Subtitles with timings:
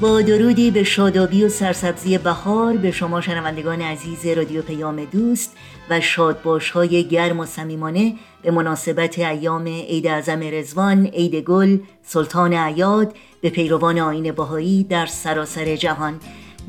[0.00, 5.56] با درودی به شادابی و سرسبزی بهار به شما شنوندگان عزیز رادیو پیام دوست
[5.90, 12.54] و شادباش های گرم و صمیمانه به مناسبت ایام عید اعظم رزوان، عید گل، سلطان
[12.54, 16.20] عیاد به پیروان آین باهایی در سراسر جهان.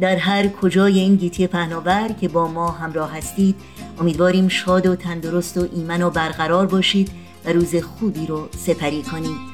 [0.02, 3.56] در هر کجای این گیتی پهناور که با ما همراه هستید
[4.00, 7.10] امیدواریم شاد و تندرست و ایمن و برقرار باشید
[7.46, 9.49] و روز خوبی رو سپری کنید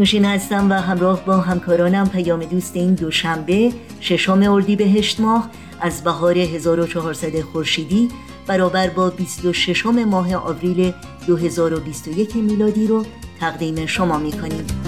[0.00, 6.38] نوشین هستم و همراه با همکارانم پیام دوست این دوشنبه ششم اردیبهشت ماه از بهار
[6.38, 8.08] 1400 خورشیدی
[8.46, 10.92] برابر با 26 ماه آوریل
[11.26, 13.04] 2021 میلادی رو
[13.40, 14.79] تقدیم شما می‌کنیم.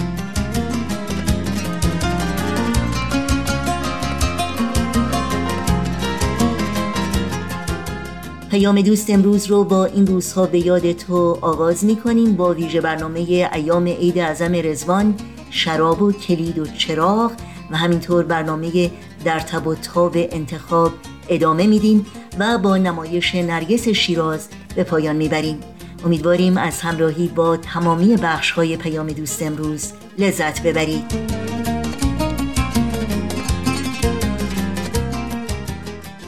[8.53, 12.81] پیام دوست امروز رو با این روزها به یاد تو آغاز می کنیم با ویژه
[12.81, 13.19] برنامه
[13.53, 15.15] ایام عید اعظم رزوان
[15.49, 17.31] شراب و کلید و چراغ
[17.71, 18.91] و همینطور برنامه
[19.25, 20.91] در تب و تاب انتخاب
[21.29, 22.05] ادامه میدیم
[22.39, 25.59] و با نمایش نرگس شیراز به پایان می‌بریم.
[26.05, 31.03] امیدواریم از همراهی با تمامی بخش های پیام دوست امروز لذت ببرید.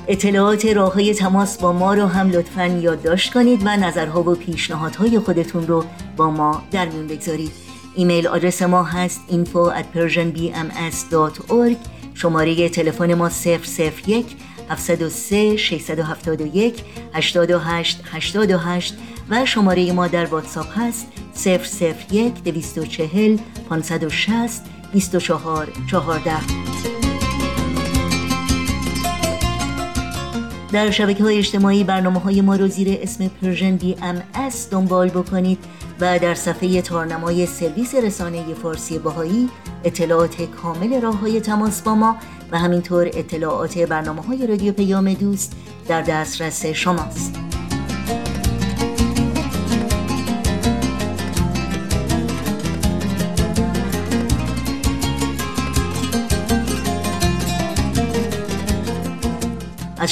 [0.08, 5.20] اطلاعات راه های تماس با ما رو هم لطفا یادداشت کنید و نظرها و پیشنهادهای
[5.20, 5.86] خودتون رو
[6.18, 7.52] با ما در میون بگذارید.
[7.96, 11.78] email address ما هست info at persianbms.org
[12.14, 14.26] شماره تلفن ما 001
[14.70, 16.84] 703 671
[17.14, 18.98] 828 828
[19.30, 21.08] و شماره ما در واتساپ هست
[22.12, 23.38] 001 240
[23.70, 24.62] 560
[24.94, 26.95] 24 14
[30.76, 35.58] در شبکه های اجتماعی برنامه های ما رو زیر اسم Persian BMS دنبال بکنید
[36.00, 39.50] و در صفحه تارنمای سرویس رسانه فارسی باهایی
[39.84, 42.18] اطلاعات کامل راه های تماس با ما
[42.52, 45.56] و همینطور اطلاعات برنامه های رادیو پیام دوست
[45.88, 47.55] در دسترس شماست.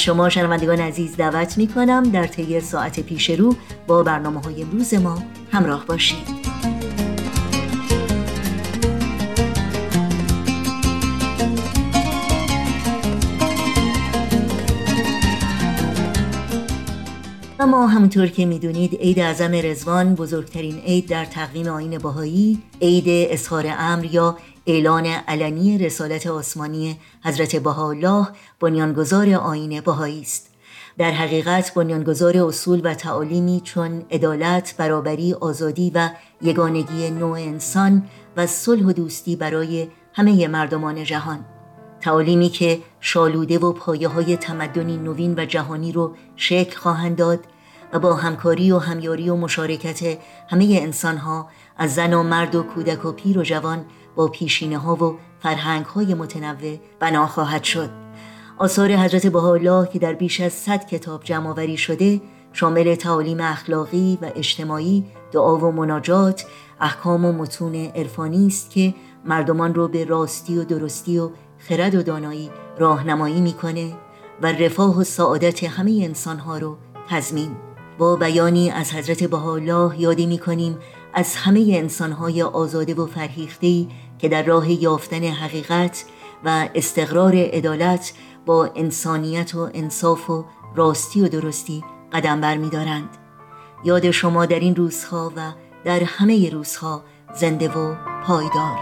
[0.04, 3.56] شما شنوندگان عزیز دعوت می کنم در طی ساعت پیش رو
[3.86, 5.22] با برنامه های امروز ما
[5.52, 6.44] همراه باشید.
[17.60, 23.74] اما همونطور که می‌دونید عید اعظم رزوان بزرگترین عید در تقویم آین باهایی عید اظهار
[23.78, 28.28] امر یا اعلان علنی رسالت آسمانی حضرت بهاءالله
[28.60, 30.50] بنیانگذار آین بهایی است.
[30.98, 36.10] در حقیقت بنیانگذار اصول و تعالیمی چون عدالت، برابری، آزادی و
[36.42, 38.02] یگانگی نوع انسان
[38.36, 41.44] و صلح و دوستی برای همه مردمان جهان.
[42.00, 47.40] تعالیمی که شالوده و پایه های تمدنی نوین و جهانی رو شکل خواهند داد
[47.92, 51.48] و با همکاری و همیاری و مشارکت همه انسانها
[51.78, 53.84] از زن و مرد و کودک و پیر و جوان
[54.16, 57.90] با پیشینه ها و فرهنگ های متنوع بنا خواهد شد.
[58.58, 62.20] آثار حضرت بهاءالله که در بیش از 100 کتاب جمع شده
[62.52, 66.46] شامل تعالیم اخلاقی و اجتماعی دعا و مناجات
[66.80, 68.94] احکام و متون عرفانی است که
[69.24, 73.92] مردمان رو به راستی و درستی و خرد و دانایی راهنمایی می‌کنه
[74.42, 76.76] و رفاه و سعادت همه انسانها رو
[77.08, 77.56] تضمین.
[77.98, 80.78] با بیانی از حضرت بهاءالله یادی می‌کنیم
[81.14, 83.86] از همه انسانهای آزاده و فرهیخته
[84.24, 86.04] که در راه یافتن حقیقت
[86.44, 88.12] و استقرار عدالت
[88.46, 90.44] با انسانیت و انصاف و
[90.76, 93.08] راستی و درستی قدم بر می دارند.
[93.84, 95.52] یاد شما در این روزها و
[95.84, 97.04] در همه روزها
[97.34, 97.94] زنده و
[98.26, 98.78] پایدار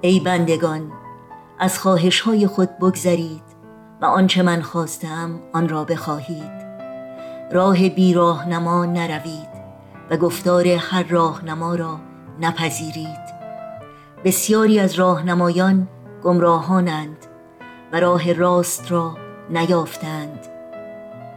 [0.00, 0.92] ای بندگان
[1.58, 3.49] از خواهش های خود بگذرید
[4.02, 6.60] و آنچه من خواستم آن را بخواهید.
[7.52, 9.50] راه بی راهنما نروید
[10.10, 12.00] و گفتار هر راهنما را
[12.40, 13.40] نپذیرید.
[14.24, 15.88] بسیاری از راهنمایان
[16.24, 17.16] گمراهانند
[17.92, 19.16] و راه راست را
[19.50, 20.46] نیافتند.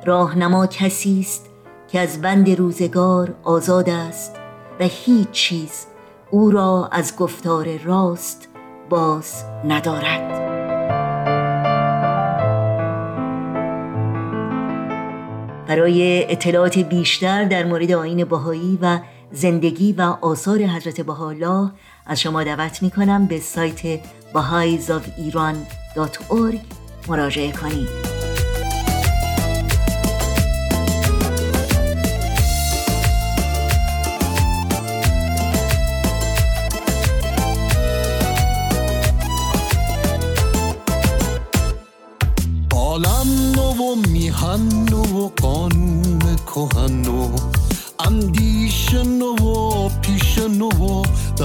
[0.05, 1.49] راهنما کسی است
[1.87, 4.35] که از بند روزگار آزاد است
[4.79, 5.85] و هیچ چیز
[6.31, 8.47] او را از گفتار راست
[8.89, 10.42] باز ندارد.
[15.67, 18.99] برای اطلاعات بیشتر در مورد آین باهایی و
[19.31, 21.71] زندگی و آثار حضرت بهاءالله
[22.05, 23.99] از شما دعوت می کنم به سایت
[24.33, 26.57] baha'isof'iran.org
[27.07, 28.22] مراجعه کنید.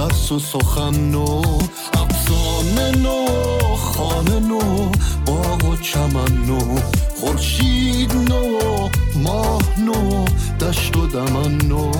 [0.09, 1.41] و درس و سخن نو
[1.93, 3.25] افسانه نو
[3.75, 4.91] خانه نو
[5.25, 6.79] باغ و چمن نو
[7.19, 10.25] خورشید نو ماه نو
[10.59, 11.91] دشت و دمن نو.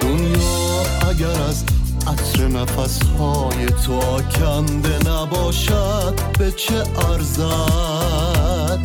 [0.00, 1.64] دنیا اگر از
[2.06, 8.78] عطر نفس های تو آکنده نباشد به چه ارزد؟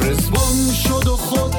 [0.00, 1.54] رزوان شد و خود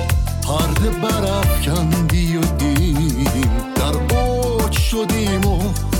[0.47, 4.14] پرده برافکندی و دیدیم در
[4.95, 5.57] شدیم و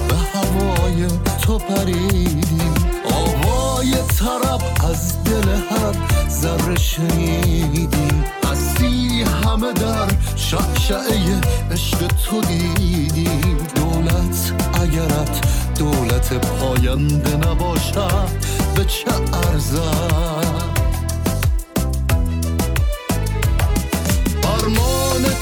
[0.07, 1.07] به هوای
[1.41, 2.73] تو پریدیم.
[3.05, 4.61] آوای طرب
[4.91, 8.25] از دل هر ذره شنیدیم.
[8.51, 13.57] هستی همه در شعشعه عشق تو دیدیم.
[13.75, 15.41] دولت اگرت
[15.79, 18.29] دولت پاینده نباشد
[18.75, 20.75] به چه ارزد؟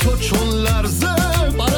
[0.03, 1.15] تو چون لرزه
[1.57, 1.75] بر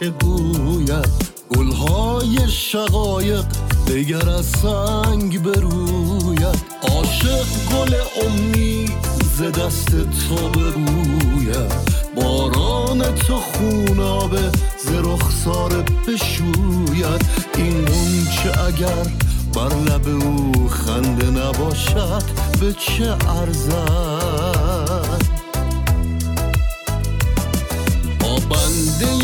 [0.00, 1.08] چه گوید؟
[1.56, 3.44] گلهای شقایق
[3.88, 6.56] دگر از سنگ بروید.
[6.82, 7.94] عاشق گل
[8.26, 8.92] امید
[9.36, 11.72] ز دست تو بروید
[12.16, 17.26] باران تو خونابه ز رخسار بشوید.
[17.56, 17.84] این
[18.26, 19.06] چه اگر
[19.54, 22.22] بر لب او خنده نباشد
[22.60, 24.76] به چه ارزد؟
[28.48, 29.15] بنده آن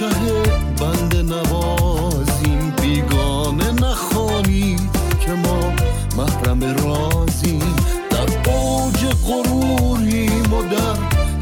[0.00, 0.42] پادشه
[0.80, 4.80] بنده نوازیم بیگانه نخوانید
[5.20, 5.72] که ما
[6.16, 7.76] محرم رازیم.
[8.10, 10.96] در اوج غروریم و در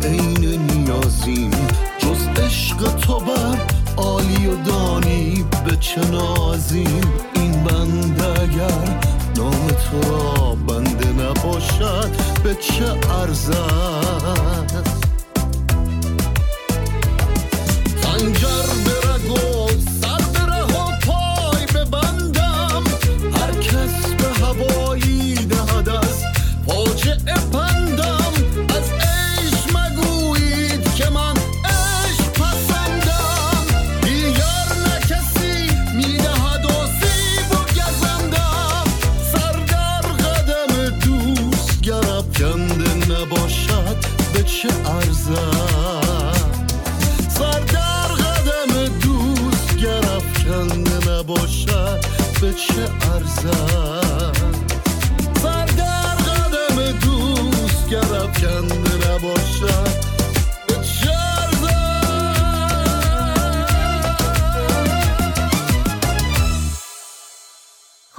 [0.08, 1.50] عین نیازیم.
[1.98, 3.58] جز عشق تو بر
[3.96, 7.00] عالی و دانی به چه نازیم.
[7.34, 8.98] این بنده اگر
[9.36, 12.10] نام تو را بنده نباشد
[12.44, 14.97] به چه ارزد؟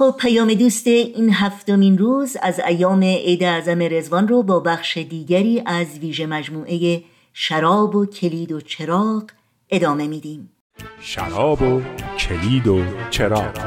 [0.00, 5.62] خب پیام دوست این هفتمین روز از ایام عید اعظم رزوان رو با بخش دیگری
[5.66, 7.02] از ویژه مجموعه
[7.32, 9.22] شراب و کلید و چراغ
[9.70, 10.52] ادامه میدیم.
[11.00, 11.82] شراب و
[12.18, 13.58] کلید و چراغ.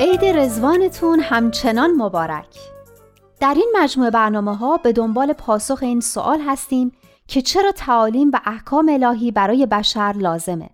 [0.00, 2.56] عید رزوانتون همچنان مبارک.
[3.40, 6.92] در این مجموعه برنامه ها به دنبال پاسخ این سوال هستیم
[7.28, 10.73] که چرا تعالیم و احکام الهی برای بشر لازمه؟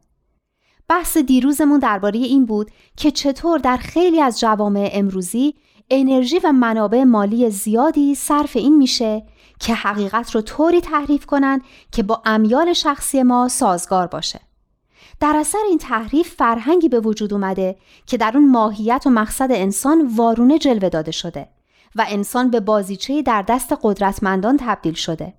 [0.91, 5.55] بحث دیروزمون درباره این بود که چطور در خیلی از جوامع امروزی
[5.91, 9.23] انرژی و منابع مالی زیادی صرف این میشه
[9.61, 14.41] که حقیقت رو طوری تحریف کنن که با امیال شخصی ما سازگار باشه.
[15.21, 20.07] در اثر این تحریف فرهنگی به وجود اومده که در اون ماهیت و مقصد انسان
[20.17, 21.49] وارونه جلوه داده شده
[21.97, 25.35] و انسان به بازیچه در دست قدرتمندان تبدیل شده.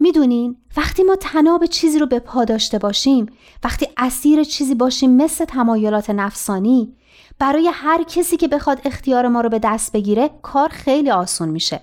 [0.00, 3.26] می‌دونین وقتی ما تناب چیزی رو به پا داشته باشیم
[3.64, 6.92] وقتی اسیر چیزی باشیم مثل تمایلات نفسانی
[7.38, 11.80] برای هر کسی که بخواد اختیار ما رو به دست بگیره کار خیلی آسون میشه.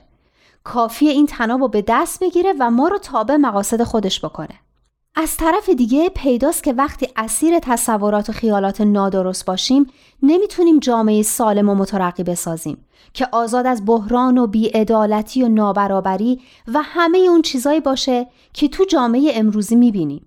[0.64, 4.63] کافی این تناب رو به دست بگیره و ما رو تابع مقاصد خودش بکنه.
[5.16, 9.88] از طرف دیگه پیداست که وقتی اسیر تصورات و خیالات نادرست باشیم
[10.24, 16.42] نمی‌تونیم جامعه سالم و مترقی بسازیم که آزاد از بحران و بیعدالتی و نابرابری
[16.74, 20.26] و همه اون چیزایی باشه که تو جامعه امروزی می‌بینیم.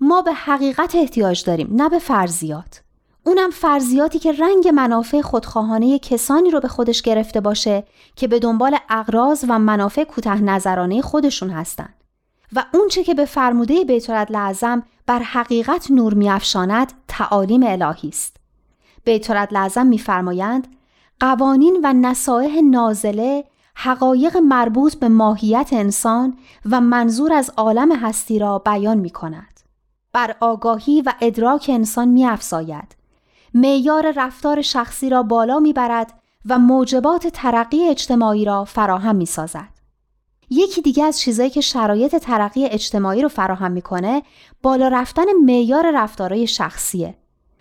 [0.00, 2.82] ما به حقیقت احتیاج داریم نه به فرضیات.
[3.24, 7.84] اونم فرضیاتی که رنگ منافع خودخواهانه کسانی رو به خودش گرفته باشه
[8.16, 12.01] که به دنبال اغراض و منافع کوتاه نظرانه خودشون هستند.
[12.52, 18.36] و اونچه که به فرموده بیتولد لعظم بر حقیقت نور میافشاند تعالیم الهی است.
[19.04, 20.68] بیتولد لعظم میفرمایند
[21.20, 23.44] قوانین و نصایح نازله
[23.74, 26.36] حقایق مربوط به ماهیت انسان
[26.70, 29.60] و منظور از عالم هستی را بیان می کند.
[30.12, 32.96] بر آگاهی و ادراک انسان می افزاید.
[33.54, 36.12] معیار رفتار شخصی را بالا می برد
[36.46, 39.71] و موجبات ترقی اجتماعی را فراهم می سازد.
[40.50, 44.22] یکی دیگه از چیزایی که شرایط ترقی اجتماعی رو فراهم می‌کنه
[44.62, 47.14] بالا رفتن معیار رفتارهای شخصیه.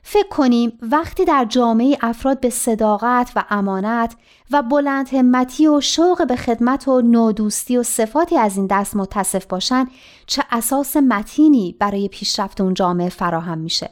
[0.04, 4.16] فکر کنیم وقتی در جامعه افراد به صداقت و امانت
[4.52, 9.46] و بلند همتی و شوق به خدمت و نودوستی و صفاتی از این دست متصف
[9.46, 9.88] باشن
[10.26, 13.90] چه اساس متینی برای پیشرفت اون جامعه فراهم میشه.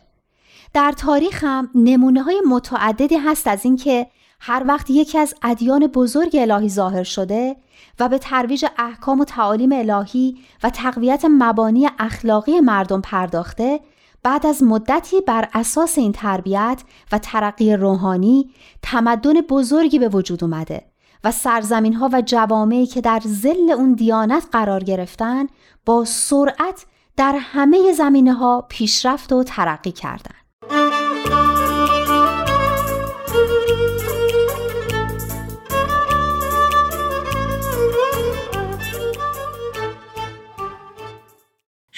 [0.73, 4.07] در تاریخ هم نمونه های متعددی هست از اینکه
[4.39, 7.55] هر وقت یکی از ادیان بزرگ الهی ظاهر شده
[7.99, 13.79] و به ترویج احکام و تعالیم الهی و تقویت مبانی اخلاقی مردم پرداخته
[14.23, 18.49] بعد از مدتی بر اساس این تربیت و ترقی روحانی
[18.81, 20.85] تمدن بزرگی به وجود اومده
[21.23, 25.47] و سرزمین ها و جوامعی که در زل اون دیانت قرار گرفتن
[25.85, 26.85] با سرعت
[27.17, 30.98] در همه زمینه ها پیشرفت و ترقی کردند.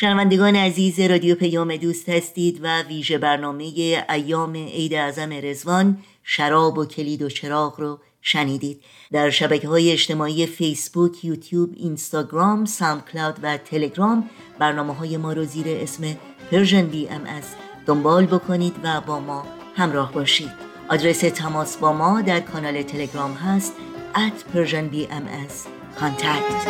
[0.01, 3.63] شنوندگان عزیز رادیو پیام دوست هستید و ویژه برنامه
[4.09, 8.81] ایام عید اعظم رضوان شراب و کلید و چراغ رو شنیدید.
[9.11, 14.29] در شبکه های اجتماعی فیسبوک، یوتیوب، اینستاگرام، Sound و تلگرام
[14.59, 16.03] برنامه های ما رو زیر اسم
[16.51, 17.43] Persian BMS
[17.85, 20.51] دنبال بکنید و با ما همراه باشید.
[20.89, 23.73] آدرس تماس با ما در کانال تلگرام هست
[24.15, 25.67] at Persian BMS
[25.99, 26.67] contact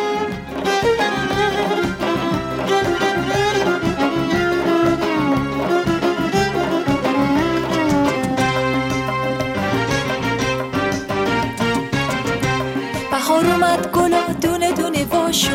[13.10, 15.48] بهار اومد گلا دونه دونه وا شد.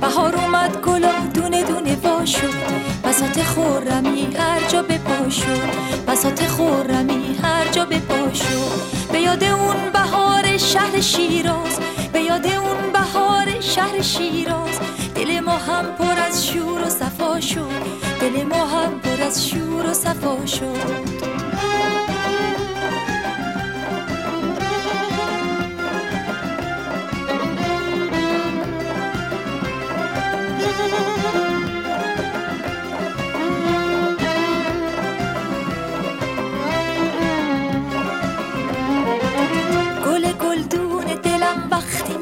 [0.00, 2.54] بهار اومد گلا دونه دونه وا شد.
[3.04, 5.70] بسات خورمی هر جا به پا شد.
[6.08, 9.12] بسات خورمی هر جا به پا شد.
[9.12, 11.80] به یاد اون بهار شهر شیراز.
[12.12, 14.71] به یاد اون بهار شهر شیراز.
[15.52, 17.82] ما هم پر از شور و صفا شد.
[18.20, 21.32] دل ما هم پر از شور و صفا شد.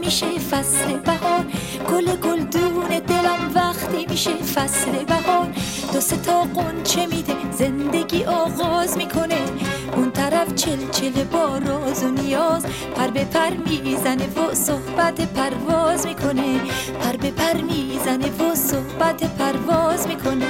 [0.04, 0.96] میشه فصل
[4.20, 5.48] میشه فصل بهار.
[5.92, 9.38] دو سه تا قنچه میده؟ زندگی آغاز می‌کنه.
[9.96, 12.66] اون طرف چل چل با راز و نیاز.
[12.96, 16.60] پر به پر می‌زنه و صحبت پرواز می‌کنه.
[17.02, 20.46] پر به پر می‌زنه و صحبت پرواز می‌کنه.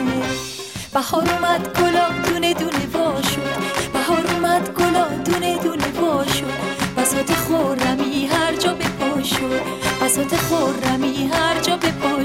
[0.95, 3.63] بهار اومد گلا دونه دونه وا شد.
[3.93, 6.61] بهار اومد گلا دونه دونه وا شد.
[6.97, 9.61] بسات خورمی هر جا به پا شد.
[10.03, 12.25] بسات خورمی هر جا به پا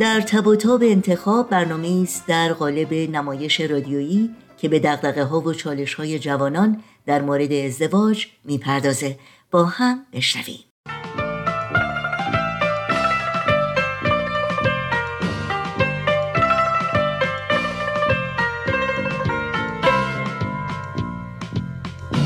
[0.00, 5.40] در تب و تاب انتخاب برنامه است در قالب نمایش رادیویی که به دقدقه ها
[5.40, 9.18] و چالش های جوانان در مورد ازدواج می‌پردازه.
[9.50, 10.58] با هم بشنویم.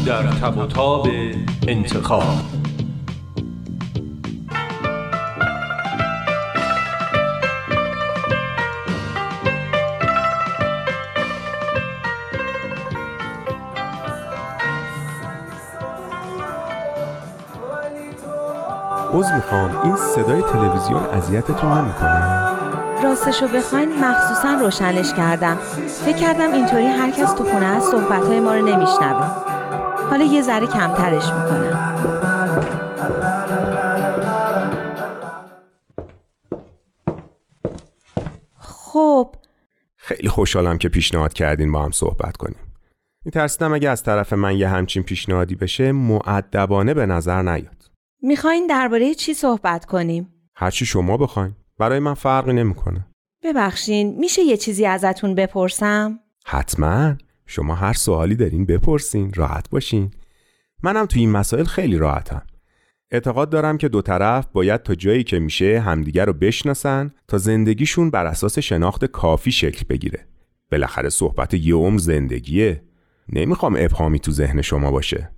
[0.06, 1.08] در تب و تاب
[1.68, 2.61] انتخاب
[19.12, 19.80] عذر می‌خوام.
[19.84, 22.52] این صدای تلویزیون اذیتتون نمی‌کنه.
[23.02, 25.56] راستشو بخواین مخصوصا روشنش کردم.
[26.04, 29.26] فکر کردم اینطوری هر کس تو خونه هست صحبتهای ما رو نمیشنوه.
[30.10, 31.98] حالا یه ذره کمترش می‌کنم.
[38.58, 39.34] خب.
[39.96, 42.58] خیلی خوشحالم که پیشنهاد کردین با هم صحبت کنیم.
[43.24, 47.81] میترسیدم اگه از طرف من یه همچین پیشنهادی بشه معدبانه به نظر نیاد.
[48.24, 51.52] می‌خواین درباره چی صحبت کنیم؟ هرچی شما بخواین.
[51.78, 53.06] برای من فرقی نمی‌کنه.
[53.42, 57.16] ببخشین میشه یه چیزی ازتون بپرسم؟ حتما.
[57.46, 60.10] شما هر سوالی دارین بپرسین راحت باشین.
[60.82, 62.42] منم تو این مسائل خیلی راحتم.
[63.10, 68.10] اعتقاد دارم که دو طرف باید تا جایی که میشه همدیگر رو بشناسن تا زندگیشون
[68.10, 70.26] بر اساس شناخت کافی شکل بگیره.
[70.70, 72.82] بالاخره صحبت یه عمر زندگیه.
[73.28, 75.30] نمی‌خوام ابهامی تو ذهن شما باشه.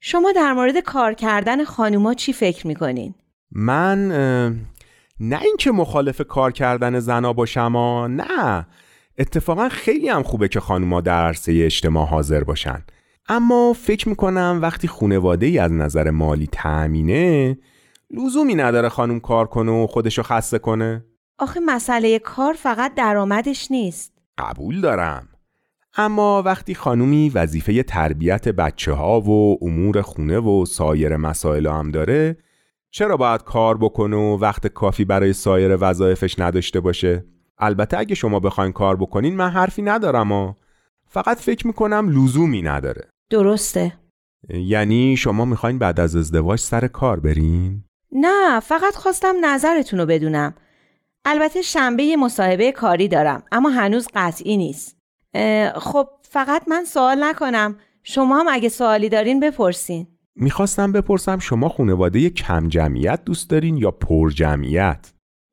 [0.00, 3.14] شما در مورد کار کردن خانوما چی فکر می‌کنین؟
[3.52, 4.08] من
[5.20, 8.66] نه اینکه مخالف کار کردن زنا باشم ها نه.
[9.18, 12.84] اتفاقا خیلی هم خوبه که خانوما در عرصه اجتماع حاضر باشن.
[13.28, 17.58] اما فکر می‌کنم وقتی خونواده ای از نظر مالی تأمینه
[18.10, 21.04] لزومی نداره خانوم کار کنه و خودشو خسته کنه.
[21.38, 24.12] آخه مسئله کار فقط درآمدش نیست.
[24.38, 25.28] قبول دارم.
[25.96, 32.36] اما وقتی خانومی وظیفه تربیت بچه ها و امور خونه و سایر مسائل هم داره
[32.90, 37.24] چرا باید کار بکنه و وقت کافی برای سایر وظایفش نداشته باشه؟
[37.58, 40.54] البته اگه شما بخواین کار بکنین من حرفی ندارم و
[41.06, 43.08] فقط فکر می‌کنم لزومی نداره.
[43.30, 43.92] درسته.
[44.48, 50.54] یعنی شما می‌خواین بعد از ازدواج سر کار برین؟ نه فقط خواستم نظرتون رو بدونم.
[51.24, 54.99] البته شنبه یه مصاحبه کاری دارم اما هنوز قطعی نیست.
[55.74, 57.76] خب فقط من سوال نکنم.
[58.02, 60.06] شما هم اگه سوالی دارین بپرسین.
[60.34, 65.12] می‌خواستم بپرسم شما خانواده کم جمعیت دوست دارین یا پر جمعیت؟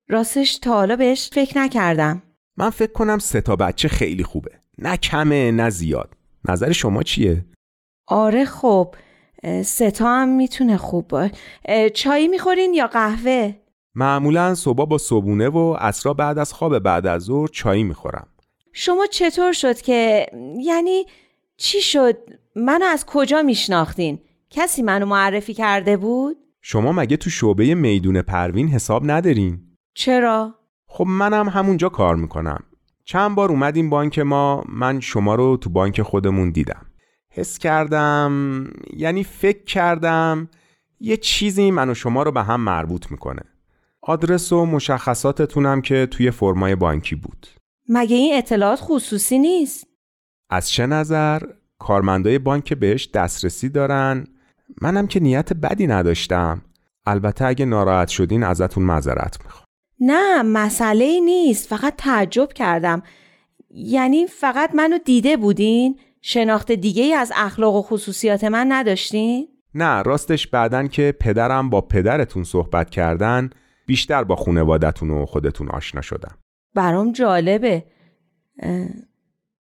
[0.10, 2.24] راستش تا حالا بهش فکر نکردم.
[2.58, 4.52] من فکر کنم سه تا بچه خیلی خوبه.
[4.78, 6.14] نه کمه نه زیاد.
[6.50, 7.46] نظر شما چیه؟
[8.08, 8.96] آره خب
[9.66, 11.30] سه تا هم می‌تونه خوب با
[11.66, 13.54] اه، چایی می‌خورین یا قهوه؟
[13.96, 18.28] معمولا صبح با صبونه و عصرا بعد از خواب بعد از ظهر چایی می‌خورم.
[18.80, 20.26] شما چطور شد که
[20.64, 21.06] یعنی
[21.58, 22.18] چی شد؟
[22.56, 28.68] منو از کجا میشناختین؟ کسی منو معرفی کرده بود؟ شما مگه تو شعبه میدون پروین
[28.68, 29.60] حساب ندارین؟
[29.94, 30.56] چرا؟
[30.88, 32.64] خب منم همونجا کار می‌کنم.
[33.06, 36.86] چند بار اومدیم بانک ما من شما رو تو بانک خودمون دیدم.
[37.30, 38.64] حس کردم
[38.94, 40.50] یعنی فکر کردم
[41.00, 43.44] یه چیزی من و شما رو به هم مربوط می‌کنه.
[44.02, 47.48] آدرس و مشخصاتتونم که توی فرمای بانکی بود.
[47.90, 49.88] مگه این اطلاعات خصوصی نیست؟
[50.50, 51.42] از چه نظر؟
[51.80, 54.28] کارمندای بانک بهش دسترسی دارن؟
[54.82, 56.62] منم که نیت بدی نداشتم.
[57.06, 59.66] البته اگه ناراحت شدین ازتون معذرت می‌خوام.
[60.00, 61.68] نه مسئله ای نیست.
[61.70, 63.04] فقط تعجب کردم.
[63.70, 70.02] یعنی فقط منو دیده بودین؟ شناخت دیگه ای از اخلاق و خصوصیات من نداشتین؟ نه
[70.02, 73.50] راستش بعدن که پدرم با پدرتون صحبت کردن
[73.86, 76.38] بیشتر با خونوادتون و خودتون آشنا شدم.
[76.78, 77.84] برام جالبه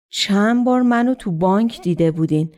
[0.10, 2.51] چند بار منو تو بانک دیده بودین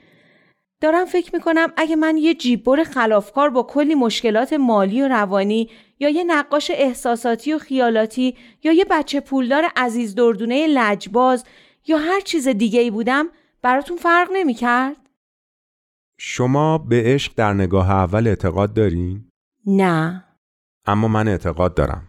[0.81, 6.09] دارم فکر می‌کنم اگه من یه جیببر خلافکار با کلی مشکلات مالی و روانی یا
[6.09, 11.45] یه نقاش احساساتی و خیالاتی یا یه بچه پولدار عزیز دردونه لجباز
[11.87, 13.29] یا هر چیز دیگه ای بودم
[13.61, 15.09] براتون فرق نمی‌کرد؟
[16.19, 19.29] شما به عشق در نگاه اول اعتقاد دارین؟
[19.65, 20.23] نه
[20.85, 22.06] اما من اعتقاد دارم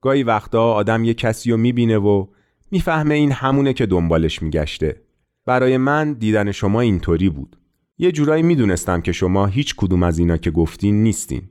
[0.00, 2.26] گاهی وقتا آدم یه کسی رو می‌بینه و
[2.70, 5.00] می‌فهمه این همونه که دنبالش میگشته.
[5.46, 7.56] برای من دیدن شما اینطوری بود.
[7.98, 11.42] یه جورایی می‌دونستم که شما هیچ کدوم از اینا که گفتین نیستین.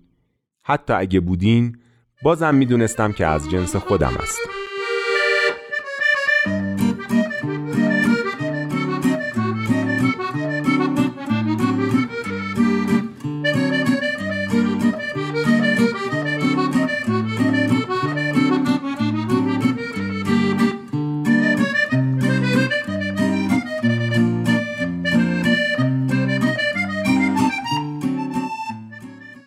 [0.64, 1.78] حتی اگه بودین
[2.24, 4.59] بازم می‌دونستم که از جنس خودم است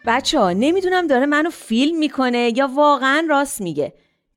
[0.07, 3.93] بچه ها نمی‌دونم داره منو فیلم می‌کنه یا واقعا راست میگه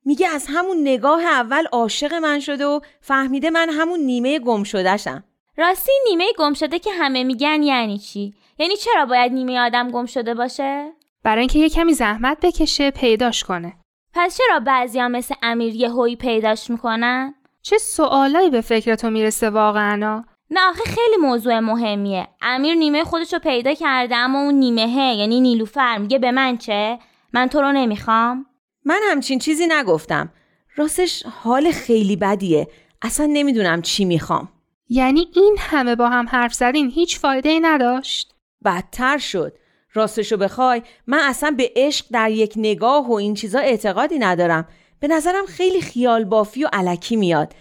[0.06, 5.23] میگه از همون نگاه اول عاشق من شده و فهمیده من همون نیمه گم شدهشم
[5.58, 10.06] راستی نیمه گم شده که همه میگن یعنی چی؟ یعنی چرا باید نیمه آدم گم
[10.06, 10.91] شده باشه؟
[11.23, 13.73] برای اینکه یه کمی زحمت بکشه پیداش کنه
[14.13, 20.23] پس چرا بعضیا مثل امیر یه هوی پیداش می‌کنن؟ چه سوالایی به فکرتو می‌رسه واقعا
[20.49, 22.27] نه آخه خیلی موضوع مهمیه.
[22.41, 25.97] امیر نیمه خودش رو پیدا کرده اما اون نیمه یعنی نیلوفر.
[25.97, 26.99] میگه به من چه؟
[27.34, 28.45] من تو رو نمی‌خوام.
[28.86, 30.34] من همچین چیزی نگفتم.
[30.75, 32.67] راستش حال خیلی بدیه.
[33.01, 34.49] اصلا نمی‌دونم چی می‌خوام.
[34.89, 39.58] یعنی این همه با هم حرف زدین هیچ فایده ای نداشت؟ بدتر شد.
[39.93, 44.67] راستشو بخوای من اصلا به عشق در یک نگاه و این چیزا اعتقادی ندارم.
[44.99, 47.53] به نظرم خیلی خیال بافی و علکی میاد.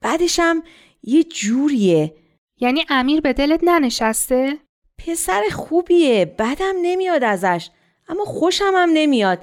[0.00, 0.62] بعدشم
[1.02, 2.14] یه جوریه.
[2.62, 4.58] یعنی امیر به دلت ننشسته؟
[5.06, 7.70] پسر خوبیه بدم نمیاد ازش
[8.08, 9.38] اما خوشم هم نمیاد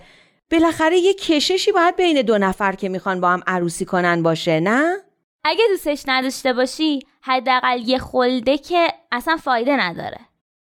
[0.51, 4.97] بالاخره یه کششی باید بین دو نفر که می‌خوان با هم عروسی کنن باشه نه؟
[5.43, 10.19] اگه دوستش نداشته باشی حداقل یه خلده که اصلا فایده نداره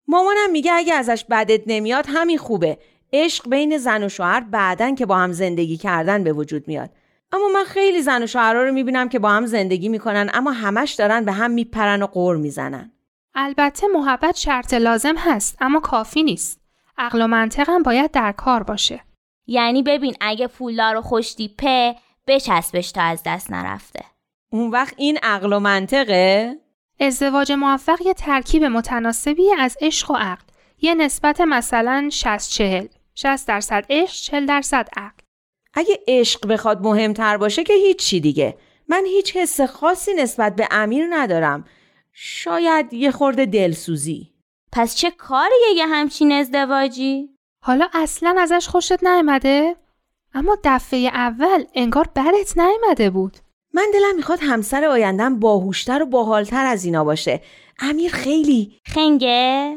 [0.08, 2.78] مامانم میگه اگه ازش بدت نمیاد همین خوبه
[3.12, 6.90] عشق بین زن و شوهر بعدن که با هم زندگی کردن به وجود میاد
[7.36, 10.92] اما من خیلی زن و شوهرها رو می‌بینم که با هم زندگی می‌کنن اما همش
[10.92, 12.92] دارن به هم میپرن و قور می‌زنن.
[13.34, 16.60] البته محبت شرط لازم هست اما کافی نیست.
[16.98, 19.00] عقل و منطقم باید در کار باشه.
[19.46, 21.94] یعنی ببین اگه پولدار و خوشتیپه
[22.26, 24.04] بچسبش تا از دست نرفته.
[24.52, 26.56] اون وقت این عقل و منطقه؟
[27.00, 30.44] ازدواج موفق یه ترکیب متناسبی از عشق و عقل.
[30.80, 35.25] یه نسبت مثلا 60 40 60 درصد عشق 40 درصد عقل.
[35.76, 38.56] اگه عشق بخواد مهمتر باشه که هیچی دیگه
[38.88, 41.64] من هیچ حس خاصی نسبت به امیر ندارم
[42.12, 44.32] شاید یه خورده دلسوزی
[44.72, 47.28] پس چه کاریه یه همچین ازدواجی؟
[47.60, 49.76] حالا اصلا ازش خوشت نیامده؟
[50.34, 53.36] اما دفعه اول انگار برت نیامده بود
[53.72, 57.40] من دلم می‌خواد همسر آیندم باهوشتر و باحالتر از اینا باشه
[57.78, 59.76] امیر خیلی خنگه؟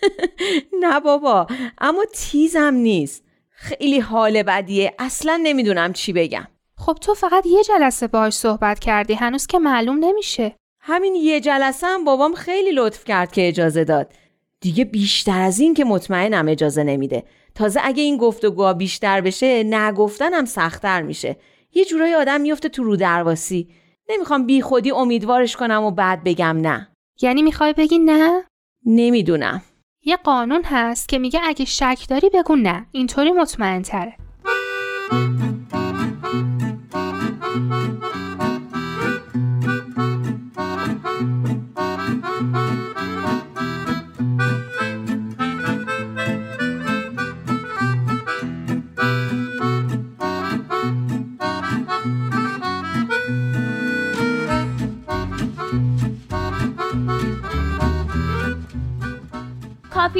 [0.82, 1.46] نه بابا
[1.78, 3.29] اما تیزم نیست
[3.62, 4.94] خیلی حال بدیه.
[4.98, 6.46] اصلا نمی‌دونم چی بگم.
[6.76, 10.56] خب تو فقط یه جلسه باهاش صحبت کردی هنوز که معلوم نمیشه.
[10.80, 14.12] همین یه جلسه هم بابام خیلی لطف کرد که اجازه داد.
[14.60, 17.24] دیگه بیشتر از این که مطمئنم اجازه نمیده.
[17.54, 21.36] تازه اگه این گفتگوها بیشتر بشه نگفتنم سختتر میشه.
[21.72, 23.68] یه جورایی آدم میفته تو رو درواسی.
[24.10, 26.88] نمی‌خوام بی خودی امیدوارش کنم و بعد بگم نه.
[27.22, 28.44] یعنی می‌خوای بگی نه؟
[28.86, 29.62] نمی‌دونم.
[30.04, 32.86] یه قانون هست که میگه اگه شک داری بگو نه.
[32.92, 34.16] اینطوری مطمئن تره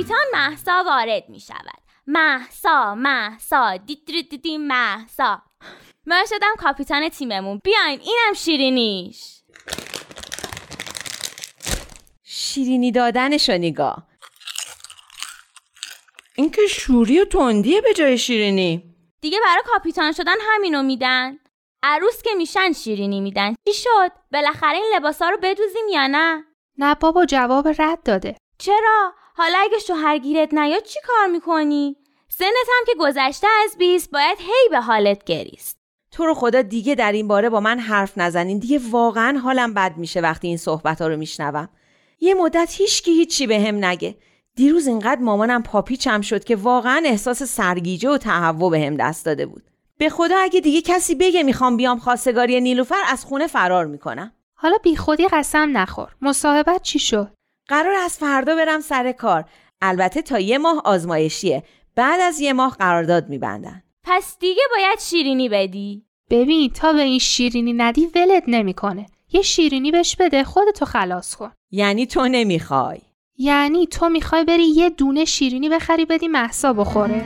[0.01, 5.43] کاپیتان محسا وارد می شود محسا محسا دیدی دیدی محسا
[6.07, 7.61] من شدم کاپیتان تیممون.
[7.65, 9.43] بیاین اینم شیرینیش.
[12.25, 14.07] شیرینی دادنشو نگاه.
[16.35, 18.95] این که شوری و تندیه به جای شیرینی.
[19.21, 21.39] دیگه برای کاپیتان شدن همینو میدن.
[21.83, 23.55] عروس که میشن شیرینی میدن.
[23.67, 26.45] چی شد؟ بالاخره این لباسا رو بدوزیم یا نه؟
[26.79, 28.37] نه بابا جواب رد داده.
[28.59, 31.97] چرا؟ حالا اگه شوهرگیرت نیاد چی کار می‌کنی؟
[32.29, 35.81] سنت هم که گذشته از بیست باید هی به حالت گریست.
[36.11, 38.59] تو رو خدا دیگه در این باره با من حرف نزنین.
[38.59, 41.69] دیگه واقعا حالم بد میشه وقتی این صحبت ها رو میشنوم.
[42.21, 44.16] یه مدت هیچکی هیچی به هم نگه.
[44.57, 49.47] دیروز اینقدر مامانم پاپیچم شد که واقعا احساس سرگیجه و تهوع به هم دست داده
[49.47, 49.62] بود.
[49.99, 54.33] به خدا اگه دیگه کسی بگه می‌خوام بیام خواستگاری نیلوفر از خونه فرار می‌کنم.
[54.55, 56.09] حالا بی خودی قسم نخور.
[56.23, 57.33] مصاحبت چی شد؟
[57.70, 59.44] قرار از فردا برم سر کار.
[59.83, 61.62] البته تا یه ماه آزمایشیه.
[61.96, 63.83] بعد از یه ماه قرارداد میبندن.
[64.04, 66.04] پس دیگه باید شیرینی بدی.
[66.30, 69.06] ببین تا به این شیرینی ندی ولت نمی‌کنه.
[69.33, 71.52] یه شیرینی بهش بده خودتو خلاص کن.
[71.70, 72.98] یعنی تو نمی‌خوای؟
[73.38, 77.24] یعنی تو می‌خوای بری یه دونه شیرینی بخری بدی محسا بخوره؟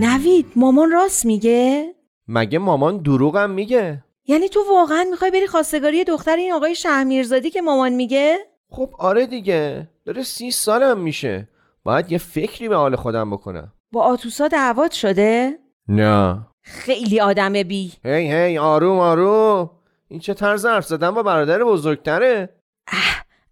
[0.00, 1.94] نوید مامان راست میگه؟
[2.28, 7.62] مگه مامان دروغم میگه؟ یعنی تو واقعا می‌خوای بری خواستگاری دختر این آقای شهمیرزادی که
[7.62, 8.38] مامان میگه؟
[8.70, 11.48] خب آره دیگه داره سی سالم میشه.
[11.84, 13.72] باید یه فکری به حال خودم بکنم.
[13.92, 15.58] با آتوسا دعوات شده؟
[15.88, 16.46] نه.
[16.62, 17.92] خیلی آدم بی.
[18.04, 19.70] هی هی آروم آروم.
[20.08, 22.48] این چه طرز حرف زدن با برادر بزرگتره؟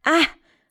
[0.05, 0.27] اه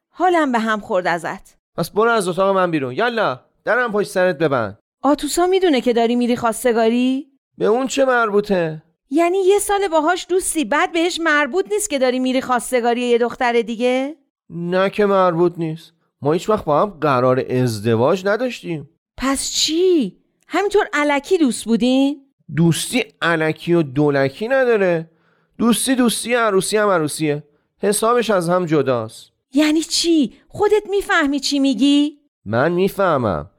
[0.10, 1.58] حالم به هم خورد ازت.
[1.76, 2.94] پس برو از اتاق من بیرون.
[2.94, 4.80] یالا درم پشت سرت ببند.
[5.08, 10.66] آتوسا می‌دونه که داری میری خواستگاری؟ به اون چه مربوطه یعنی یه سال باهاش دوستی
[10.66, 14.16] بعد بهش مربوط نیست که داری میری خواستگاری یه دختر دیگه؟
[14.50, 20.18] نه که مربوط نیست ما هیچ وقت با هم قرار ازدواج نداشتیم پس چی؟
[20.48, 22.22] همینطور علکی دوست بودین؟
[22.56, 25.10] دوستی علکی و دولکی نداره
[25.58, 27.44] دوستی دوستی عروسی هم عروسیه
[27.82, 33.50] حسابش از هم جداست یعنی چی؟ خودت می‌فهمی چی میگی؟ من می‌فهمم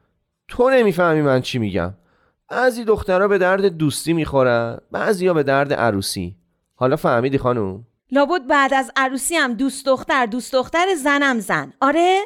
[0.49, 1.95] تو نمی‌فهمی من چی میگم.
[2.49, 6.37] بعضی دخترها به درد دوستی می‌خورن بعضی ها به درد عروسی.
[6.75, 11.73] حالا فهمیدی خانوم؟ لابد بعد از عروسی هم دوست دختر دوست دختر زنم زن.
[11.81, 12.21] آره؟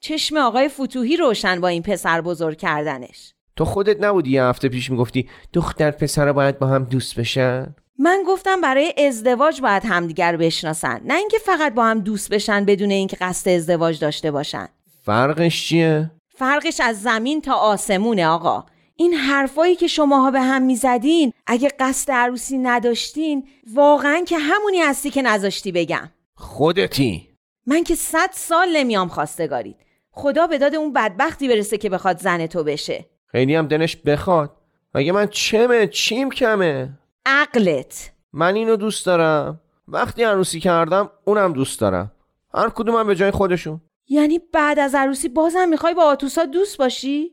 [0.00, 3.34] چشم آقای فتوحی روشن با این پسر بزرگ کردنش.
[3.56, 8.22] تو خودت نبودی یه هفته پیش می‌گفتی دختر پسر باید با هم دوست بشن؟ من
[8.26, 11.00] گفتم برای ازدواج باید همدیگر بشناسن.
[11.04, 14.68] نه اینکه فقط با هم دوست بشن بدون اینکه قصد ازدواج داشته باشن.
[15.02, 18.66] فرقش چیه؟ فرقش از زمین تا آسمونه آقا.
[18.96, 25.10] این حرفایی که شماها به هم می‌زدین اگه قصد عروسی نداشتین واقعا که همونی هستی
[25.10, 26.10] که نذاشتی بگم.
[26.34, 27.28] خودتی.
[27.66, 29.76] من که صد سال نمیام خواستگارید
[30.10, 33.06] خدا به داد اون بدبختی برسه که بخواد زن تو بشه.
[33.26, 34.56] خیلی هم دلش بخواد.
[34.94, 38.12] مگه من چمه؟ چیم کمه؟ عقلت.
[38.32, 39.60] من اینو دوست دارم.
[39.88, 42.12] وقتی عروسی کردم اونم دوست دارم.
[42.54, 43.80] هر کدومم به جای خودشون.
[44.08, 47.30] یعنی بعد از عروسی بازم می‌خوای با آتوسا دوست باشی؟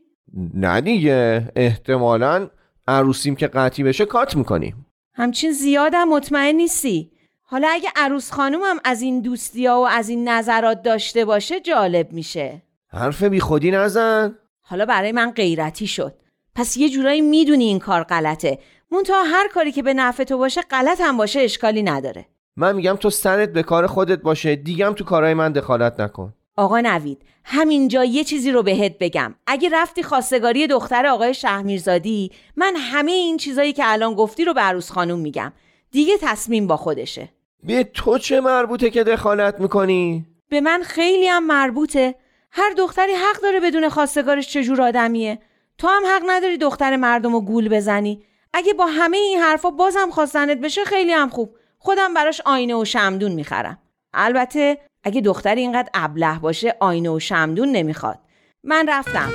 [0.54, 1.52] نه دیگه.
[1.56, 2.48] احتمالا
[2.88, 4.86] عروسیم که قطعی بشه کات می‌کنیم.
[5.14, 7.12] همچین زیادم مطمئن نیستی.
[7.40, 12.12] حالا اگه عروس خانومم از این دوستی ها و از این نظرات داشته باشه جالب
[12.12, 12.62] میشه.
[12.88, 14.38] حرف بی خودی نزن.
[14.60, 16.14] حالا برای من غیرتی شد.
[16.54, 18.58] پس یه جورایی می‌دونی این کار غلطه.
[18.90, 22.26] مونتا هر کاری که به نفع تو باشه غلط هم باشه اشکالی نداره.
[22.56, 24.56] من میگم تو سرت به کار خودت باشه.
[24.56, 26.34] دیگم تو کارهای من دخالت نکن.
[26.56, 29.34] آقا نوید همینجا یه چیزی رو بهت بگم.
[29.46, 34.60] اگه رفتی خواستگاری دختر آقای شهمیرزادی من همه این چیزایی که الان گفتی رو به
[34.60, 35.52] عروس خانوم میگم.
[35.90, 37.28] دیگه تصمیم با خودشه.
[37.64, 42.14] به تو چه مربوطه که دخالت می‌کنی؟ به من خیلی هم مربوطه.
[42.50, 45.38] هر دختری حق داره بدون خواستگارش چجور آدمیه.
[45.78, 48.24] تو هم حق نداری دختر مردم رو گول بزنی.
[48.52, 51.56] اگه با همه این حرفا بازم خواستنت بشه خیلی هم خوب.
[51.78, 53.78] خودم براش آینه و شمدون می‌خرم.
[54.14, 58.18] البته اگه دختر اینقدر ابله باشه آینه و شمدون نمی‌خواد.
[58.64, 59.32] من رفتم.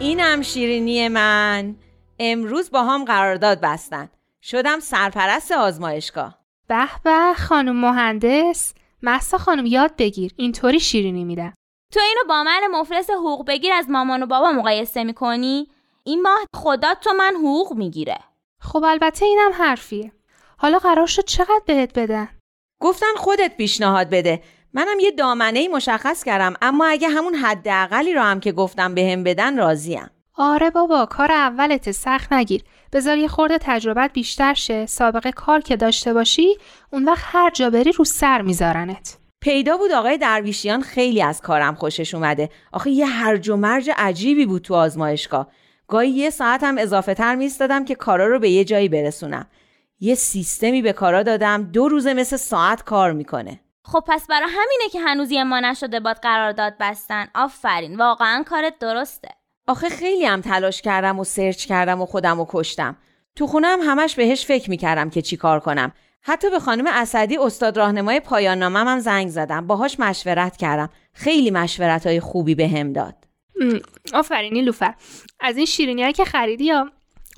[0.00, 1.74] اینم شیرینی من.
[2.18, 4.08] امروز با هم قرارداد بستن.
[4.50, 6.38] شدم سرپرست آزمایشگاه.
[6.68, 11.54] به به خانم مهندس محسا خانم یاد بگیر اینطوری شیرینی میدم
[11.92, 15.68] تو اینو با من مفلس حقوق بگیر از مامان و بابا مقایسه می‌کنی؟
[16.04, 18.18] این ماه خدا تو من حقوق می‌گیره.
[18.60, 20.12] خب البته اینم حرفیه.
[20.58, 22.28] حالا قرار شد چقدر بهت بدن؟
[22.80, 24.42] گفتن خودت پیشنهاد بده.
[24.72, 29.58] منم یه دامنه مشخص کردم اما اگه همون حداقلی رو هم که گفتم بهم بدن
[29.58, 30.10] راضیم.
[30.40, 32.62] آره بابا کار اولت سخت نگیر.
[32.92, 34.86] بذار یه خورده تجربت بیشتر شه.
[34.86, 36.56] سابقه کار که داشته باشی
[36.92, 39.18] اون وقت هر جا بری رو سر میذارنت.
[39.40, 42.50] پیدا بود آقای درویشیان خیلی از کارم خوشش اومده.
[42.72, 45.48] آخه یه هرج و مرج عجیبی بود تو آزمایشگاه.
[45.88, 49.46] گاهی یه ساعت هم اضافه تر میستادم که کارا رو به یه جایی برسونم.
[50.00, 51.62] یه سیستمی به کارا دادم.
[51.62, 53.60] دو روزه مثل ساعت کار می‌کنه.
[53.84, 57.28] خب پس برای همینه که هنوز یه ما نشده باد قرارداد بستن.
[57.34, 57.96] آفرین.
[57.96, 59.28] واقعا کارت درسته.
[59.68, 62.96] آخه خیلی هم تلاش کردم و سرچ کردم و خودم و کشتم.
[63.36, 65.92] تو خونم همش بهش فکر می‌کردم که چی کار کنم.
[66.22, 69.66] حتی به خانم اسدی استاد راهنمای پایان نامم هم زنگ زدم.
[69.66, 70.90] باهاش مشورت کردم.
[71.12, 73.14] خیلی مشورت های خوبی به هم داد
[74.14, 74.94] آفرینی لوفر.
[75.40, 76.90] از این شیرینی که خریدی یا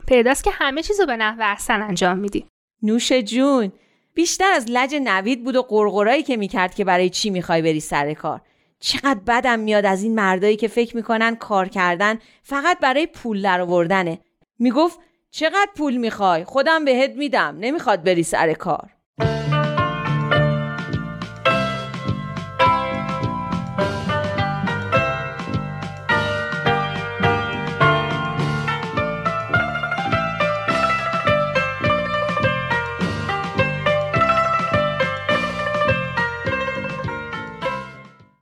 [0.07, 2.47] پیداست که همه چیزو به نحو احسن انجام میدی.
[2.83, 3.73] نوش جون
[4.15, 8.15] بیشتر از لج نوید بود و قرقرایی که می‌کرد که برای چی می‌خوای بری سر
[8.15, 8.41] کار.
[8.81, 14.19] چقدر بدم میاد از این مردایی که فکر می‌کنن کار کردن فقط برای پول درآوردنه.
[14.59, 14.99] می‌گفت
[15.31, 17.57] چقدر پول می‌خوای؟ خودم بهت میدم.
[17.61, 18.91] نمی‌خواد بری سر کار.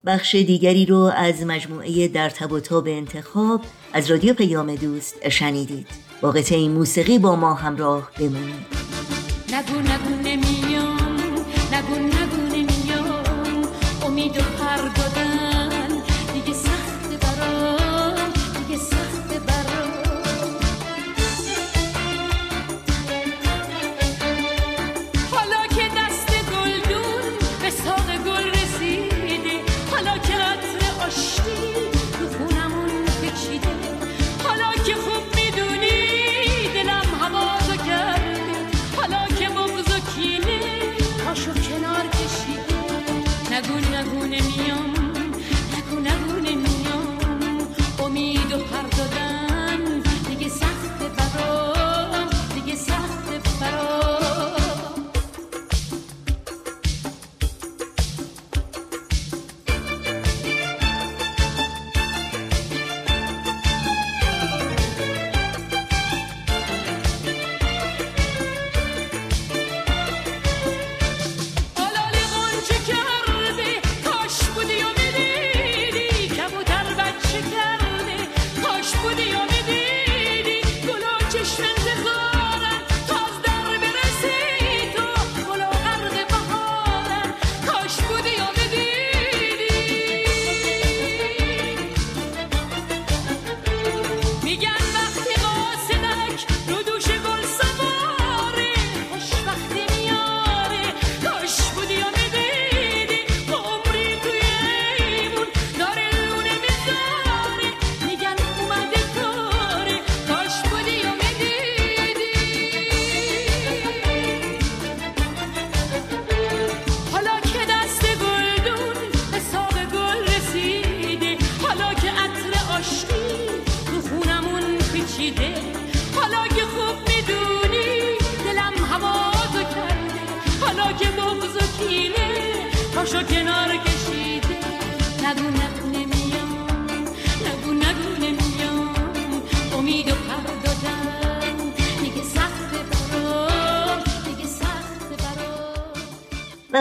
[0.09, 3.61] بخش دیگری رو از مجموعه در تب و تاب انتخاب
[3.93, 5.87] از رادیو پیام دوست شنیدید.
[6.21, 8.67] با قطعه موسیقی با ما همراه بمونید.
[9.53, 10.18] نگو نگو.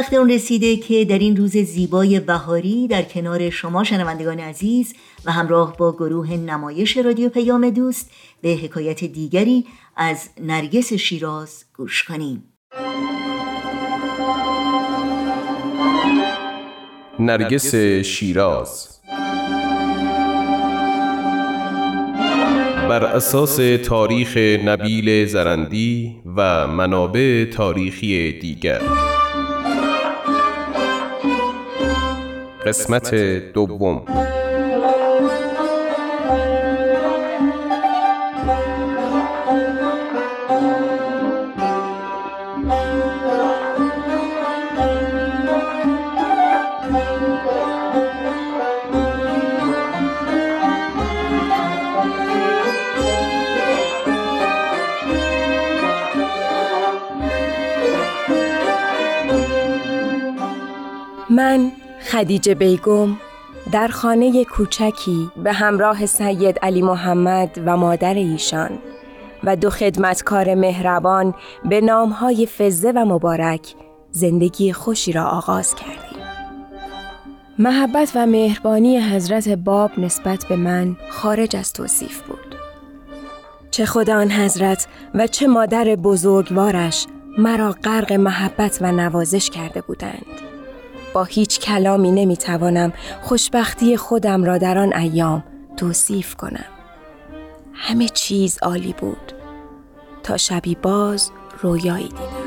[0.07, 4.93] وقت اون رسیده که در این روز زیبای بهاری در کنار شما شنوندگان عزیز
[5.25, 9.65] و همراه با گروه نمایش رادیو پیام دوست به حکایت دیگری
[9.97, 12.43] از نرگس شیراز گوش کنیم.
[17.19, 18.99] نرگس شیراز.
[22.89, 28.81] بر اساس تاریخ نبیل زرندی و منابع تاریخی دیگر.
[32.67, 33.15] قسمت
[33.53, 34.05] دوم.
[62.11, 63.17] خدیجه بیگم
[63.71, 68.69] در خانه کوچکی به همراه سید علی محمد و مادر ایشان
[69.43, 71.33] و دو خدمتکار مهربان
[71.65, 73.75] به نامهای فزه و مبارک
[74.11, 76.23] زندگی خوشی را آغاز کردیم.
[77.59, 82.55] محبت و مهربانی حضرت باب نسبت به من خارج از توصیف بود.
[83.71, 87.05] چه خدا آن حضرت و چه مادر بزرگوارش
[87.37, 90.46] مرا غرق محبت و نوازش کرده بودند.
[91.13, 95.43] با هیچ کلامی نمی‌توانم خوشبختی خودم را در آن ایام
[95.77, 96.65] توصیف کنم.
[97.73, 99.33] همه چیز عالی بود
[100.23, 101.31] تا شبی باز
[101.61, 102.46] رویایی دیدم.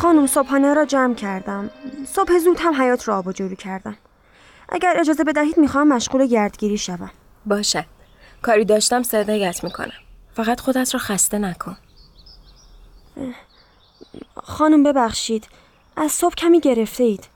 [0.00, 1.70] خانم صبحانه را جمع کردم.
[2.06, 3.96] صبح زود هم حیات را آب و جورو کردم.
[4.68, 7.10] اگر اجازه بدهید می‌خواهم مشغول گردگیری شوم.
[7.46, 7.84] باشد
[8.42, 9.92] کاری داشتم صدایت می‌کنم.
[10.34, 11.76] فقط خودت را خسته نکن.
[14.36, 15.48] خانم ببخشید.
[15.96, 17.28] از صبح کمی گرفته اید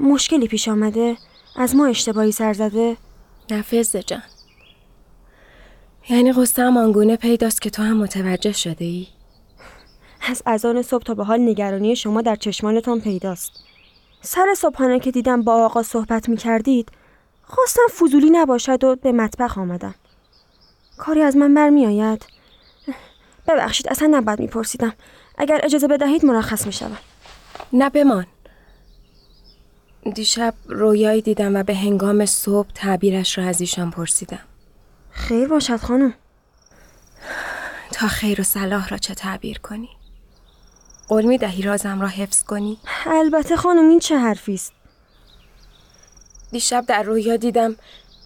[0.00, 1.16] مشکلی پیش آمده؟
[1.56, 2.96] از ما اشتباهی سر زده؟
[3.50, 4.22] نفذ جان.
[6.08, 9.08] یعنی قصه هم آنگونه پیداست که تو هم متوجه شده ای؟
[10.28, 13.52] از اذان صبح تا به حال نگرانی شما در چشمانتان پیداست.
[14.20, 16.88] سر صبحانه که دیدم با آقا صحبت می کردید
[17.42, 19.94] خواستم فضولی نباشد و به مطبخ آمدم.
[20.96, 22.26] کاری از من برمی آید
[23.48, 24.92] ببخشید اصلا نباید میپرسیدم.
[25.38, 26.98] اگر اجازه بدهید مرخص می شود
[27.72, 28.26] نه بمان.
[30.14, 34.38] دیشب رویایی دیدم و به هنگام صبح تعبیرش را از ایشان پرسیدم.
[35.10, 36.14] خیر باشد خانم.
[37.92, 39.88] تا خیر و صلاح را چه تعبیر کنی؟
[41.12, 44.72] قول می دهی رازم را حفظ کنی؟ البته خانم این چه حرفی است؟
[46.50, 47.76] دیشب در رویا دیدم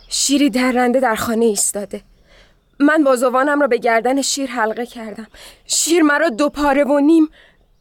[0.08, 2.02] شیری درنده در خانه ایستاده.
[2.80, 5.26] من بازوانم را به گردن شیر حلقه کردم.
[5.66, 7.28] شیر مرا دو پاره و نیم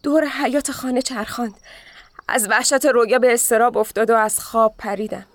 [0.04, 1.54] دور حیات خانه چرخاند.
[2.28, 5.26] از وحشت رویا به استراب افتاد و از خواب پریدم.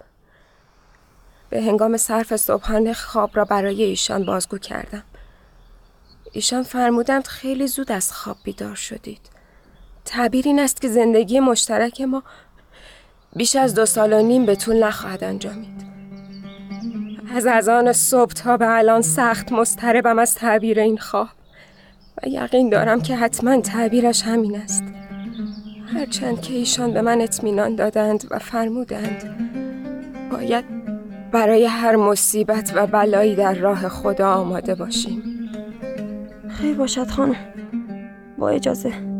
[1.50, 5.04] به هنگام صرف صبحانه خواب را برای ایشان بازگو کردم.
[6.32, 9.39] ایشان فرمودند خیلی زود از خواب بیدار شدید.
[10.04, 12.22] تعبیر این است که زندگی مشترک ما
[13.36, 15.90] بیش از دو سال و نیم به طول نخواهد انجامید.
[17.34, 21.28] از ازان صبح تا به الان سخت مضطربم از تعبیر این خواب.
[22.22, 24.84] و یقین دارم که حتما تعبیرش همین است.
[25.94, 29.36] هرچند که ایشان به من اطمینان دادند و فرمودند
[30.32, 30.64] باید
[31.32, 35.50] برای هر مصیبت و بلایی در راه خدا آماده باشیم.
[36.48, 37.36] خیر باشد خانم.
[38.38, 39.19] با اجازه.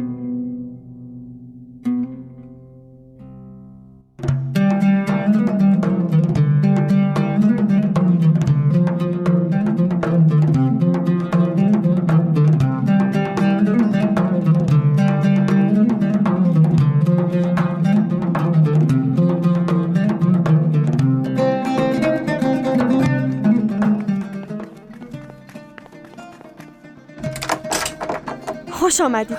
[28.91, 29.37] خوش آمدید.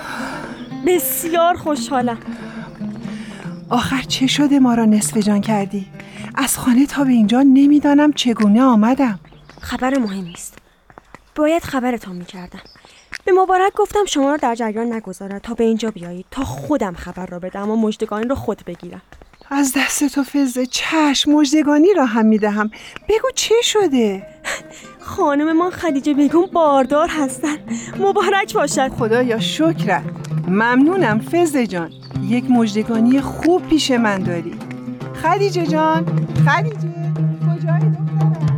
[0.87, 2.17] بسیار خوشحالم.
[3.69, 5.87] آخر چه شده ما را نصف جان کردی؟
[6.35, 9.19] از خانه تا به اینجا نمی‌دانم چگونه آمدم.
[9.61, 10.57] خبر مهمی است
[11.35, 12.59] باید خبرتان می‌کردم.
[13.25, 16.25] به مبارک گفتم شما را در جریان نگذارد تا به اینجا بیایید.
[16.31, 19.01] تا خودم خبر را بدم و مجدگانی را خود بگیرم.
[19.49, 22.71] از دست تو فزه چشم مجدگانی را هم می‌دهم.
[23.09, 24.27] بگو چه شده؟
[24.99, 27.57] خانم ما خدیجه بیگم باردار هستن.
[27.99, 28.89] مبارک باشد.
[28.89, 30.03] خدایا شکرت.
[30.47, 31.91] ممنونم فزه جان.
[32.21, 34.53] یک مجدگانی خوب پیش من داری.
[35.23, 36.05] خدیجه جان
[36.47, 36.93] خدیجه
[37.45, 38.52] کجایی دخترم؟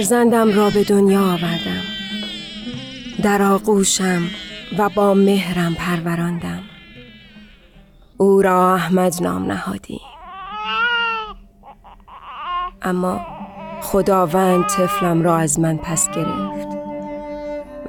[0.00, 1.82] فرزندم را به دنیا آوردم.
[3.22, 4.22] در آغوشم
[4.78, 6.62] و با مهرم پروراندم.
[8.16, 10.00] او را احمد نام نهادی
[12.82, 13.20] اما
[13.82, 16.68] خداوند طفلم را از من پس گرفت.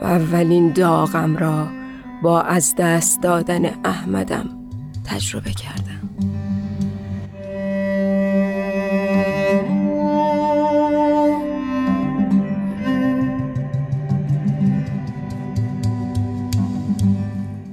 [0.02, 1.68] و اولین داغم را
[2.24, 4.50] با از دست دادن احمدم
[5.06, 6.01] تجربه کردم.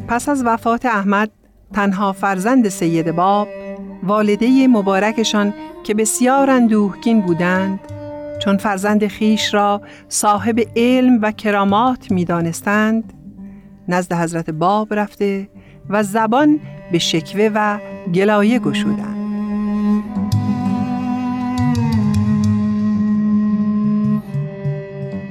[0.08, 1.30] پس از وفات احمد
[1.72, 3.48] تنها فرزند سید باب
[4.02, 5.54] والده مبارکشان
[5.84, 7.80] که بسیار اندوهگین بودند
[8.38, 13.12] چون فرزند خیش را صاحب علم و کرامات می دانستند
[13.88, 15.48] نزد حضرت باب رفته
[15.88, 16.60] و زبان
[16.92, 17.78] به شکوه و
[18.14, 19.18] گلایه گشودند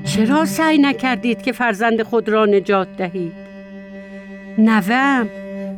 [0.03, 3.46] چرا سعی نکردید که فرزند خود را نجات دهید؟
[4.57, 5.29] نوم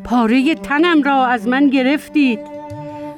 [0.03, 2.39] پاره تنم را از من گرفتید.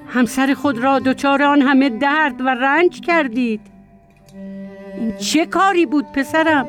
[0.08, 3.62] همسر خود را دچار آن همه درد و رنج کردید.
[4.98, 6.68] این چه کاری بود پسرم؟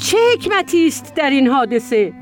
[0.00, 2.12] چه حکمتی است در این حادثه؟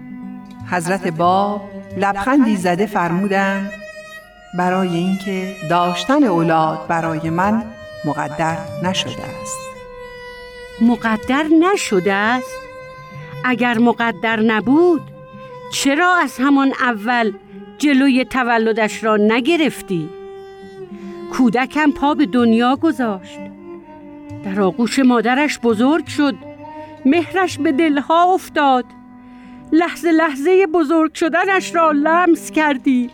[0.71, 1.63] حضرت باب
[1.97, 3.73] لبخندی زده فرمودند
[4.59, 7.65] برای اینکه داشتن اولاد برای من
[8.05, 9.59] مقدر نشده است.
[10.81, 12.59] مقدر نشده است؟
[13.45, 15.10] اگر مقدر نبود
[15.71, 17.33] چرا از همان اول
[17.79, 20.09] جلوی تولدش را نگرفتی؟
[21.33, 23.39] کودکم پا به دنیا گذاشت.
[24.45, 26.35] در آغوش مادرش بزرگ شد.
[27.07, 28.85] مهرش به دلها افتاد.
[29.73, 33.11] لحظه لحظه بزرگ شدنش را لمس کردی.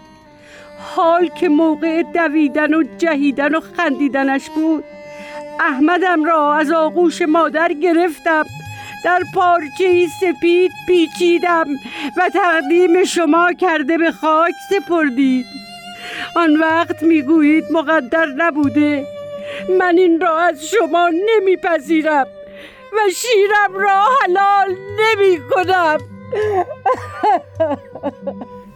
[0.79, 4.85] حال که موقع دویدن و جهیدن و خندیدنش بود.
[5.61, 8.45] احمدم را از آغوش مادر گرفتم.
[9.05, 11.67] در پارچه سپید پیچیدم
[12.17, 15.47] و تقدیم شما کرده به خاک سپردید.
[16.37, 19.07] آن وقت می‌گویید مقدر نبوده.
[19.79, 22.27] من این را از شما نمیپذیرم
[22.93, 25.99] و شیرم را حلال نمی کنم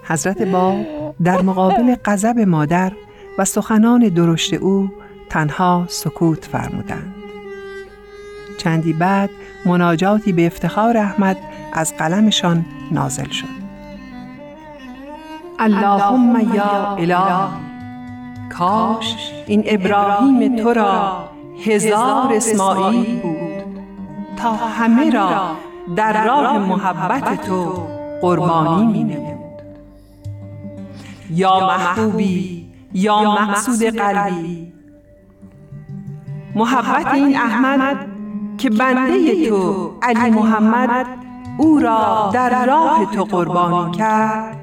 [0.02, 0.76] حضرت با
[1.24, 2.92] در مقابل غضب مادر
[3.38, 4.90] و سخنان درشت او
[5.30, 7.19] تنها سکوت فرمودند.
[8.60, 9.30] چندی بعد
[9.66, 11.36] مناجاتی به افتخار احمد
[11.72, 13.60] از قلمشان نازل شد.
[15.58, 17.48] اللهم یا اله.
[18.58, 21.24] کاش این ابراهیم تو را
[21.66, 23.84] هزار اسماعیل بود.
[24.36, 25.56] تا همه را
[25.96, 27.86] در راه محبت تو
[28.20, 29.62] قربانی می نمود.
[31.30, 34.72] یا محبوبی یا مقصود قلبی.
[36.54, 38.09] محبت این احمد
[38.60, 41.06] که بنده تو علی محمد
[41.58, 44.56] او را در راه تو قربانی کرد.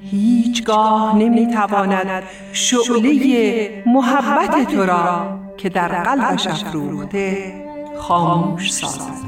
[0.00, 7.54] هیچگاه نمی‌تواند شعله محبت تو را که در قلبش افروخته
[7.98, 9.24] خاموش سازد.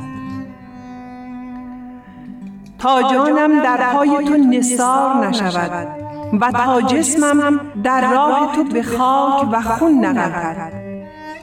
[2.79, 5.89] تا جانم در پای تو نثار نشود
[6.41, 10.86] و تا جسمم در راه تو به خاک و خون نغلطد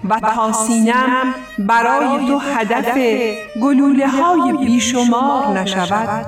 [0.09, 2.97] و تا سینم برای تو هدف
[3.61, 6.25] گلوله های بیشمار نشود.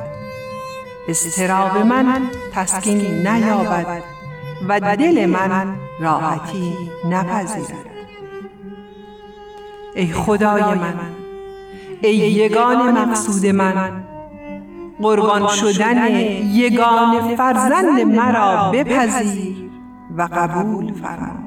[1.08, 2.22] استراب من
[2.54, 4.04] تسکین نیابد
[4.70, 6.74] و دل من راحتی
[7.10, 7.86] نپذیرد.
[9.96, 11.00] ای خدای من
[12.02, 14.04] ای یگان مقصود من
[15.02, 16.12] قربان شدن
[16.44, 19.56] یگان فرزند مرا بپذیر
[20.18, 21.45] و قبول فرما.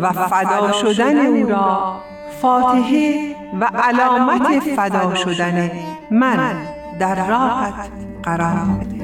[0.00, 1.96] و فدا شدن او را.
[2.42, 5.70] فاتحه و علامت فدا شدن
[6.10, 6.56] من
[6.98, 7.90] در راحت
[8.22, 9.02] قرار بده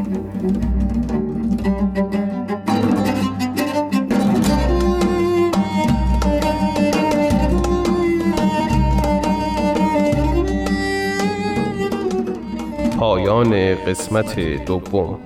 [12.98, 15.18] پایان قسمت دوم.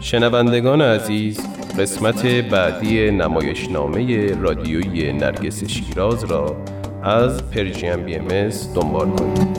[0.00, 1.40] شنوندگان عزیز
[1.78, 6.56] قسمت بعدی نمایشنامه رادیویی نرگس شیراز را
[7.02, 8.28] از پرژیم بی ام
[8.74, 9.56] دنبال کنید.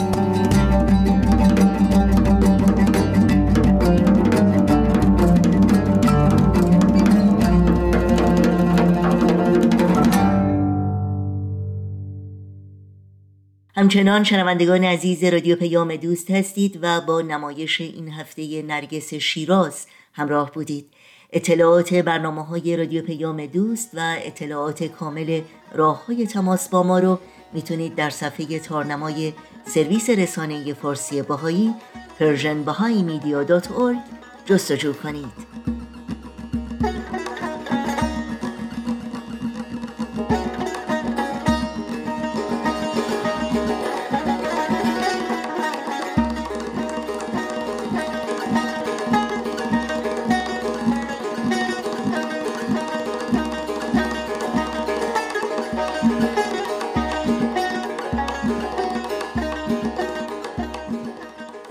[13.76, 20.51] همچنان شنوندگان عزیز رادیو پیام دوست هستید و با نمایش این هفته نرگس شیراز همراه
[20.51, 20.97] بودید.
[21.32, 25.41] اطلاعات برنامه های رادیو پیام دوست و اطلاعات کامل
[25.73, 27.19] راه های تماس با ما رو
[27.53, 29.34] می‌تونید در صفحه تارنمای
[29.65, 31.74] سرویس رسانه فارسی بهایی
[32.20, 32.63] Persian
[34.45, 35.76] جستجو کنید.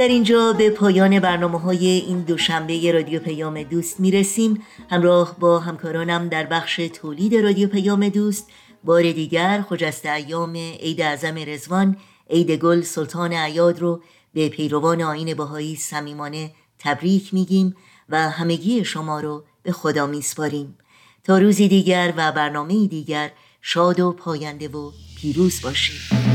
[0.07, 4.63] در اینجا به پایان برنامه های این دوشنبه رادیو پیام دوست می‌رسیم.
[4.91, 8.51] همراه با همکارانم در بخش تولید رادیو پیام دوست
[8.85, 11.97] بار دیگر خجست ایام عید اعظم رزوان
[12.31, 14.03] عید گل سلطان عیاد رو
[14.35, 17.77] به پیروان آین باهایی صمیمانه تبریک میگیم
[18.09, 20.79] و همگی شما رو به خدا میسپاریم.
[21.25, 23.31] تا روزی دیگر و برنامه دیگر
[23.63, 24.91] شاد و پاینده و
[25.21, 26.26] پیروز باشید.